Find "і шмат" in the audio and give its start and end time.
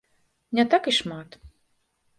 0.93-1.39